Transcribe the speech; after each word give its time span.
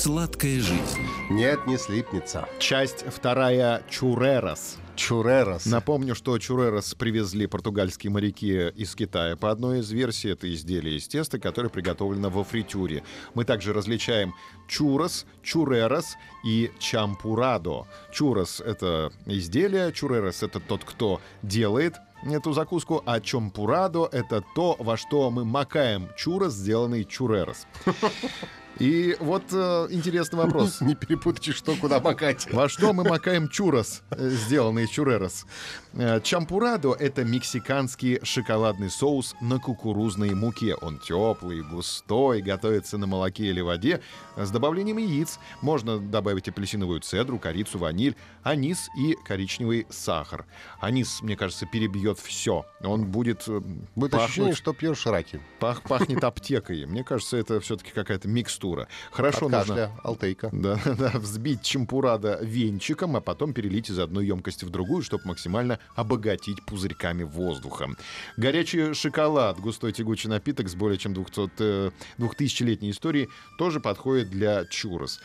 Сладкая 0.00 0.60
жизнь. 0.60 1.02
Нет, 1.28 1.66
не 1.66 1.76
слипнется. 1.76 2.48
Часть 2.58 3.04
вторая 3.06 3.82
Чурерос. 3.90 4.78
Чурерос. 4.96 5.66
Напомню, 5.66 6.14
что 6.14 6.38
чурерос 6.38 6.94
привезли 6.94 7.46
португальские 7.46 8.10
моряки 8.10 8.70
из 8.70 8.94
Китая. 8.94 9.36
По 9.36 9.50
одной 9.50 9.80
из 9.80 9.90
версий, 9.90 10.30
это 10.30 10.50
изделие 10.50 10.96
из 10.96 11.06
теста, 11.06 11.38
которое 11.38 11.68
приготовлено 11.68 12.30
во 12.30 12.44
фритюре. 12.44 13.04
Мы 13.34 13.44
также 13.44 13.74
различаем 13.74 14.34
чурос, 14.68 15.26
чурерос 15.42 16.16
и 16.46 16.70
чампурадо. 16.78 17.86
Чурос— 18.10 18.62
это 18.64 19.12
изделие, 19.26 19.92
чурерос— 19.92 20.42
это 20.44 20.60
тот, 20.60 20.82
кто 20.82 21.20
делает 21.42 21.96
эту 22.22 22.54
закуску, 22.54 23.02
а 23.04 23.20
чампурадо— 23.20 24.08
это 24.12 24.42
то, 24.54 24.76
во 24.78 24.96
что 24.96 25.30
мы 25.30 25.44
макаем 25.44 26.08
чурос, 26.16 26.54
сделанный 26.54 27.04
чурерос. 27.04 27.66
И 28.78 29.14
вот 29.20 29.42
э, 29.52 29.88
интересный 29.90 30.38
вопрос. 30.38 30.80
Не 30.80 30.94
перепутайте, 30.94 31.52
что 31.52 31.76
куда 31.76 32.00
макать. 32.04 32.50
Во 32.52 32.68
что 32.68 32.92
мы 32.94 33.04
макаем 33.04 33.48
чурос, 33.48 34.02
э, 34.10 34.30
сделанный 34.30 34.84
из 34.84 34.90
чурерос? 34.90 35.44
Э, 35.92 36.20
Чампурадо— 36.22 36.92
это 36.98 37.24
мексиканский 37.24 38.20
шоколадный 38.22 38.88
соус 38.88 39.34
на 39.42 39.58
кукурузной 39.58 40.30
муке. 40.34 40.74
Он 40.76 40.98
теплый, 40.98 41.62
густой, 41.62 42.40
готовится 42.40 42.96
на 42.96 43.06
молоке 43.06 43.44
или 43.46 43.60
воде 43.60 44.00
с 44.36 44.50
добавлением 44.50 44.96
яиц. 44.96 45.38
Можно 45.60 45.98
добавить 45.98 46.48
апельсиновую 46.48 47.00
цедру, 47.00 47.38
корицу, 47.38 47.78
ваниль, 47.78 48.16
анис 48.42 48.88
и 48.96 49.14
коричневый 49.26 49.86
сахар. 49.90 50.46
Анис, 50.80 51.20
мне 51.20 51.36
кажется, 51.36 51.66
перебьет 51.66 52.18
все. 52.18 52.64
Он 52.82 53.04
будет 53.04 53.44
э, 53.46 53.60
Будет 53.94 54.12
пахнуть- 54.12 54.24
ощущение, 54.24 54.54
что 54.54 54.72
пьешь 54.72 55.04
раки. 55.04 55.40
пах- 55.60 55.82
пахнет 55.86 56.24
аптекой. 56.24 56.86
Мне 56.86 57.04
кажется, 57.04 57.36
это 57.36 57.60
все-таки 57.60 57.90
какая-то 57.90 58.26
микстура. 58.60 58.88
Хорошо 59.10 59.46
От 59.46 59.52
нужно... 59.52 59.58
кашля, 59.58 59.90
алтейка. 60.02 60.50
Да, 60.52 60.78
да, 60.98 61.12
взбить 61.14 61.62
чемпурадо 61.62 62.38
венчиком, 62.42 63.16
а 63.16 63.20
потом 63.20 63.52
перелить 63.52 63.90
из 63.90 63.98
одной 63.98 64.26
емкости 64.26 64.64
в 64.64 64.70
другую, 64.70 65.02
чтобы 65.02 65.24
максимально 65.26 65.78
обогатить 65.96 66.64
пузырьками 66.66 67.22
воздуха. 67.22 67.88
Горячий 68.36 68.94
шоколад, 68.94 69.58
густой 69.60 69.92
тягучий 69.92 70.28
напиток 70.28 70.68
с 70.68 70.74
более 70.74 70.98
чем 70.98 71.14
200, 71.14 71.50
э, 71.58 71.90
2000-летней 72.18 72.90
историей, 72.90 73.28
тоже 73.58 73.80
подходит 73.80 74.30
для 74.30 74.64
чурос. 74.66 75.20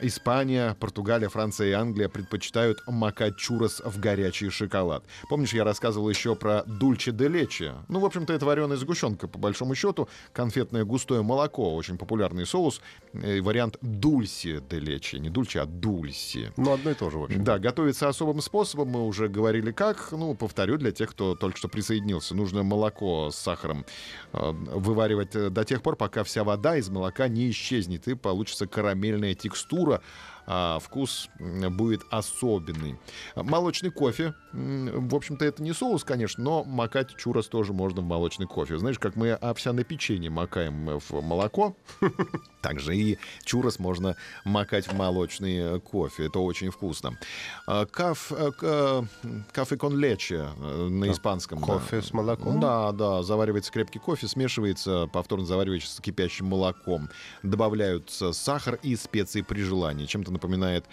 Испания, 0.00 0.74
Португалия, 0.80 1.28
Франция 1.28 1.68
и 1.68 1.72
Англия 1.72 2.08
предпочитают 2.08 2.82
макать 2.86 3.36
чурос 3.36 3.82
в 3.84 4.00
горячий 4.00 4.48
шоколад. 4.48 5.04
Помнишь, 5.28 5.52
я 5.52 5.64
рассказывал 5.64 6.08
еще 6.08 6.34
про 6.34 6.62
дульче 6.64 7.12
де 7.12 7.28
лече? 7.28 7.74
Ну, 7.88 8.00
в 8.00 8.06
общем-то, 8.06 8.32
это 8.32 8.46
вареная 8.46 8.76
сгущенка, 8.76 9.28
по 9.28 9.38
большому 9.38 9.74
счету. 9.74 10.08
Конфетное 10.32 10.84
густое 10.84 11.22
молоко, 11.22 11.74
очень 11.74 11.98
популярный 11.98 12.45
соус. 12.46 12.80
Э, 13.12 13.40
Вариант 13.40 13.78
дульси 13.82 14.62
де 14.70 14.78
лече. 14.78 15.18
Не 15.18 15.30
дульче, 15.30 15.60
а 15.60 15.66
дульси. 15.66 16.52
Ну, 16.56 16.72
одно 16.72 16.90
и 16.90 16.94
то 16.94 17.10
же, 17.10 17.18
в 17.18 17.24
общем. 17.24 17.44
Да, 17.44 17.58
готовится 17.58 18.08
особым 18.08 18.40
способом, 18.40 18.88
мы 18.88 19.06
уже 19.06 19.28
говорили 19.28 19.72
как. 19.72 20.12
Ну, 20.12 20.34
повторю 20.34 20.76
для 20.78 20.92
тех, 20.92 21.10
кто 21.10 21.34
только 21.34 21.58
что 21.58 21.68
присоединился. 21.68 22.34
Нужно 22.34 22.62
молоко 22.62 23.30
с 23.30 23.36
сахаром 23.36 23.84
э, 24.32 24.50
вываривать 24.50 25.34
э, 25.34 25.50
до 25.50 25.64
тех 25.64 25.82
пор, 25.82 25.96
пока 25.96 26.24
вся 26.24 26.44
вода 26.44 26.76
из 26.76 26.88
молока 26.88 27.28
не 27.28 27.50
исчезнет, 27.50 28.08
и 28.08 28.14
получится 28.14 28.66
карамельная 28.66 29.34
текстура, 29.34 30.02
а 30.46 30.78
вкус 30.78 31.28
будет 31.38 32.02
особенный. 32.10 32.98
Молочный 33.34 33.90
кофе. 33.90 34.34
В 34.52 35.14
общем-то, 35.14 35.44
это 35.44 35.62
не 35.62 35.72
соус, 35.72 36.04
конечно, 36.04 36.42
но 36.42 36.64
макать 36.64 37.14
чурос 37.16 37.48
тоже 37.48 37.72
можно 37.72 38.00
в 38.00 38.04
молочный 38.04 38.46
кофе. 38.46 38.78
Знаешь, 38.78 38.98
как 38.98 39.16
мы 39.16 39.32
овсяное 39.32 39.84
печенье 39.84 40.30
макаем 40.30 40.88
э, 40.88 40.98
в 40.98 41.20
молоко, 41.20 41.76
также 42.62 42.96
и 42.96 43.18
чурос 43.44 43.78
можно 43.78 44.16
макать 44.44 44.86
в 44.88 44.94
молочный 44.94 45.56
э, 45.58 45.80
кофе. 45.80 46.26
Это 46.26 46.38
очень 46.38 46.70
вкусно. 46.70 47.18
А, 47.66 47.84
Каф, 47.84 48.32
э, 48.32 48.50
к- 48.52 49.06
кафе 49.52 49.76
кон 49.76 49.98
лече 49.98 50.48
э, 50.56 50.88
на 50.88 51.10
испанском. 51.10 51.60
да. 51.60 51.66
Кофе 51.66 52.00
с 52.00 52.12
молоком? 52.12 52.60
Да, 52.60 52.92
да. 52.92 53.22
Заваривается 53.22 53.70
крепкий 53.72 53.98
кофе, 53.98 54.26
смешивается, 54.26 55.06
повторно 55.12 55.44
заваривается 55.44 55.94
с 55.96 56.00
кипящим 56.00 56.46
молоком. 56.46 57.10
Добавляются 57.42 58.32
сахар 58.32 58.78
и 58.82 58.96
специи 58.96 59.42
при 59.42 59.60
желании. 59.62 60.06
Чем-то 60.06 60.30
напоминает 60.36 60.84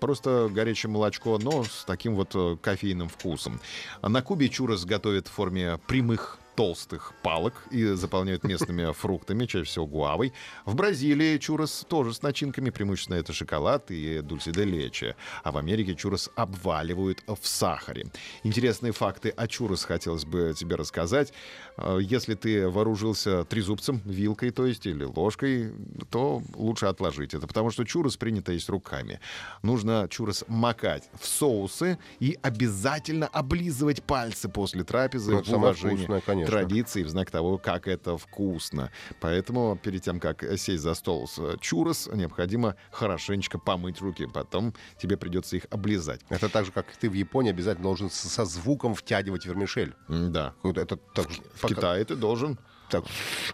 просто 0.00 0.48
горячее 0.50 0.90
молочко, 0.90 1.38
но 1.38 1.64
с 1.64 1.84
таким 1.86 2.14
вот 2.16 2.32
э, 2.34 2.56
кофейным 2.60 3.08
вкусом. 3.08 3.60
На 4.02 4.20
Кубе 4.20 4.48
чурос 4.48 4.84
готовят 4.84 5.28
в 5.28 5.32
форме 5.32 5.78
прямых 5.86 6.38
толстых 6.56 7.12
палок 7.22 7.52
и 7.70 7.84
заполняют 7.94 8.42
местными 8.44 8.92
фруктами, 8.94 9.46
чаще 9.46 9.64
всего 9.64 9.86
гуавой. 9.86 10.32
В 10.64 10.74
Бразилии 10.74 11.38
чурос 11.38 11.84
тоже 11.88 12.14
с 12.14 12.22
начинками, 12.22 12.70
преимущественно 12.70 13.16
это 13.16 13.32
шоколад 13.32 13.90
и 13.90 14.20
дульси 14.22 14.50
де 14.50 14.64
лече. 14.64 15.14
А 15.44 15.52
в 15.52 15.58
Америке 15.58 15.94
чурос 15.94 16.30
обваливают 16.34 17.22
в 17.26 17.46
сахаре. 17.46 18.06
Интересные 18.42 18.92
факты 18.92 19.28
о 19.28 19.46
чурос 19.46 19.84
хотелось 19.84 20.24
бы 20.24 20.54
тебе 20.56 20.76
рассказать. 20.76 21.32
Э, 21.76 21.98
Если 22.00 22.34
ты 22.34 22.68
вооружился 22.68 23.44
трезубцем, 23.44 24.00
вилкой, 24.04 24.50
то 24.50 24.66
есть, 24.66 24.86
или 24.86 25.04
ложкой, 25.04 25.72
то 26.10 26.42
лучше 26.54 26.86
отложить 26.86 27.34
это, 27.34 27.46
потому 27.46 27.70
что 27.70 27.84
чурос 27.84 28.16
принято 28.16 28.52
есть 28.52 28.68
руками. 28.70 29.20
Нужно 29.62 30.06
чурос 30.10 30.44
макать 30.48 31.08
в 31.20 31.26
соусы 31.26 31.98
и 32.18 32.38
обязательно 32.42 33.26
облизывать 33.26 34.02
пальцы 34.02 34.48
после 34.48 34.84
трапезы 34.84 35.32
Ну, 35.32 35.42
в 35.42 35.48
уважении 35.52 35.96
вкусное, 35.96 36.20
конечно. 36.20 36.45
Традиции, 36.46 37.02
в 37.02 37.08
знак 37.08 37.30
того, 37.30 37.58
как 37.58 37.88
это 37.88 38.16
вкусно. 38.16 38.90
Поэтому 39.20 39.76
перед 39.76 40.02
тем, 40.02 40.20
как 40.20 40.42
сесть 40.58 40.82
за 40.82 40.94
стол 40.94 41.26
с 41.28 41.38
э, 41.38 41.56
чурос, 41.60 42.08
необходимо 42.12 42.76
хорошенечко 42.90 43.58
помыть 43.58 44.00
руки. 44.00 44.26
Потом 44.26 44.74
тебе 44.98 45.16
придется 45.16 45.56
их 45.56 45.66
облизать. 45.70 46.20
Это 46.28 46.48
так 46.48 46.64
же, 46.64 46.72
как 46.72 46.86
ты 46.96 47.08
в 47.10 47.14
Японии 47.14 47.50
обязательно 47.50 47.84
должен 47.84 48.10
со 48.10 48.44
звуком 48.44 48.94
втягивать 48.94 49.46
вермишель. 49.46 49.94
Да. 50.08 50.54
Это 50.62 50.96
так, 50.96 51.26
В 51.54 51.60
пока- 51.60 51.74
Китае 51.74 52.04
ты 52.04 52.16
должен, 52.16 52.58
так, 52.90 53.04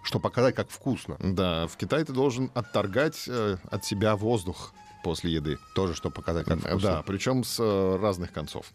что 0.03 0.19
показать, 0.21 0.55
как 0.55 0.69
вкусно. 0.71 1.17
да, 1.21 1.67
в 1.67 1.77
Китае 1.77 2.05
ты 2.05 2.13
должен 2.13 2.51
отторгать 2.55 3.25
э, 3.29 3.57
от 3.71 3.85
себя 3.85 4.15
воздух 4.17 4.75
после 5.03 5.33
еды. 5.33 5.59
Тоже, 5.75 5.95
что 5.95 6.11
показать, 6.11 6.47
как 6.47 6.59
вкусно. 6.61 6.81
Да, 6.81 7.03
причем 7.03 7.45
с 7.45 7.59
э, 7.61 7.97
разных 8.01 8.33
концов. 8.33 8.67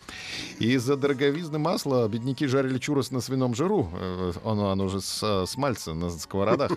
Из-за 0.60 0.96
дороговизны 0.98 1.58
масла 1.58 2.08
бедняки 2.08 2.48
жарили 2.48 2.78
чурос 2.78 3.12
на 3.12 3.22
свином 3.22 3.56
жиру. 3.56 3.90
Э, 3.94 4.34
Оно, 4.44 4.72
оно 4.72 4.88
же 4.88 5.02
с, 5.02 5.22
э, 5.24 5.46
с 5.46 5.58
мальца 5.58 5.94
на 5.94 6.10
сковородах. 6.10 6.72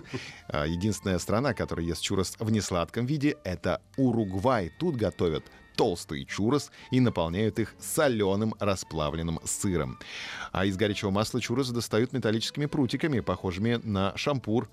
А 0.47 0.65
Единственная 0.65 1.19
страна, 1.19 1.53
которая 1.53 1.85
ест 1.85 2.01
чурос 2.01 2.35
в 2.39 2.51
несладком 2.51 3.05
виде, 3.05 3.37
это 3.43 3.81
Уругвай. 3.97 4.71
Тут 4.79 4.95
готовят 4.95 5.43
толстый 5.75 6.25
чурос 6.25 6.71
и 6.91 6.99
наполняют 6.99 7.59
их 7.59 7.73
соленым 7.79 8.53
расплавленным 8.59 9.39
сыром. 9.45 9.97
А 10.51 10.65
из 10.65 10.77
горячего 10.77 11.09
масла 11.09 11.41
чурос 11.41 11.69
достают 11.69 12.13
металлическими 12.13 12.65
прутиками, 12.65 13.19
похожими 13.19 13.79
на 13.83 14.15
шампур. 14.15 14.69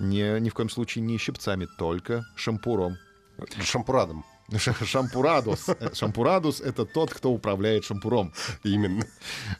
Не, 0.00 0.40
ни 0.40 0.48
в 0.48 0.54
коем 0.54 0.70
случае 0.70 1.04
не 1.04 1.18
щипцами, 1.18 1.68
только 1.78 2.24
шампуром. 2.34 2.96
Шампурадом. 3.62 4.24
Ш- 4.56 4.72
Шампурадус. 4.84 5.68
Э, 5.68 5.94
Шампурадус— 5.94 6.60
это 6.62 6.84
тот, 6.86 7.12
кто 7.12 7.30
управляет 7.30 7.84
шампуром. 7.84 8.32
Именно. 8.64 9.04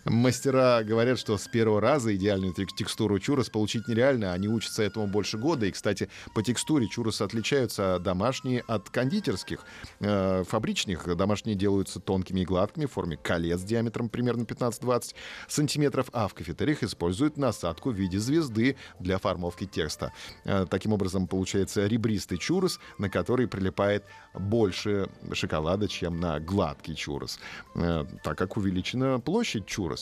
Мастера 0.09 0.83
говорят, 0.85 1.19
что 1.19 1.37
с 1.37 1.49
первого 1.49 1.81
раза 1.81 2.15
идеальную 2.17 2.55
тек- 2.55 2.75
текстуру 2.75 3.19
чурос 3.19 3.51
получить 3.51 3.89
нереально. 3.89 4.33
Они 4.33 4.49
учатся 4.49 4.83
этому 4.83 5.07
больше 5.07 5.37
года. 5.37 5.67
И, 5.67 5.71
кстати, 5.71 6.09
по 6.35 6.43
текстуре 6.43 6.89
чуросы 6.89 7.23
отличаются 7.23 7.99
домашние 7.99 8.61
от 8.61 8.89
кондитерских. 8.89 9.61
Э, 10.01 10.45
фабричных 10.49 11.15
домашние 11.17 11.57
делаются 11.57 12.01
тонкими 12.01 12.41
и 12.41 12.45
гладкими 12.45 12.87
в 12.87 12.93
форме 12.93 13.17
колец 13.17 13.61
диаметром 13.63 14.09
примерно 14.09 14.43
15-20 14.45 15.15
сантиметров, 15.47 16.09
а 16.13 16.27
в 16.29 16.35
кафетериях 16.35 16.83
используют 16.83 17.37
насадку 17.37 17.91
в 17.91 17.95
виде 17.95 18.19
звезды 18.19 18.77
для 19.01 19.19
формовки 19.19 19.67
текста. 19.67 20.13
Э, 20.45 20.65
таким 20.69 20.93
образом, 20.93 21.27
получается 21.27 21.87
ребристый 21.87 22.39
чурос, 22.39 22.81
на 22.99 23.11
который 23.11 23.47
прилипает 23.47 24.05
больше 24.35 25.11
шоколада, 25.33 25.87
чем 25.87 26.19
на 26.19 26.41
гладкий 26.41 26.95
чурос, 26.95 27.39
э, 27.75 28.05
так 28.23 28.39
как 28.39 28.57
увеличена 28.57 29.21
площадь 29.21 29.67
чурос. 29.67 29.98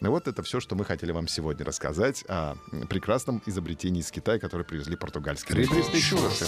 Вот 0.00 0.28
это 0.28 0.42
все, 0.42 0.60
что 0.60 0.74
мы 0.74 0.84
хотели 0.84 1.12
вам 1.12 1.28
сегодня 1.28 1.64
рассказать 1.64 2.24
о 2.28 2.54
прекрасном 2.88 3.42
изобретении 3.46 4.00
из 4.00 4.10
Китая, 4.10 4.38
которое 4.38 4.64
привезли 4.64 4.96
португальские. 4.96 5.58
Ребристые 5.58 6.02
чуросы. 6.02 6.46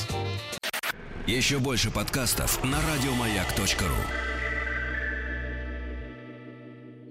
Еще 1.27 1.59
больше 1.59 1.91
подкастов 1.91 2.63
на 2.65 2.79
радиомаяк.ру. 2.81 4.32